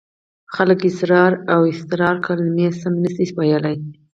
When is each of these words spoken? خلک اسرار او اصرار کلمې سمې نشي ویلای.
خلک 0.55 0.79
اسرار 0.91 1.31
او 1.53 1.61
اصرار 1.73 2.15
کلمې 2.25 2.67
سمې 2.79 2.99
نشي 3.03 3.25
ویلای. 3.37 3.77